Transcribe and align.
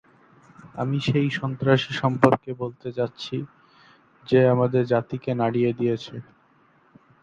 আমি 0.75 0.97
সেই 1.07 1.29
সন্ত্রাসী 1.39 1.91
সম্পর্কে 2.01 2.51
বলতে 2.61 2.87
যাচ্ছি 2.97 3.35
যে 4.27 4.39
আমাদের 4.53 4.83
জাতিকে 4.93 5.31
নাড়িয়ে 5.41 5.71
দিয়েছে। 5.73 6.15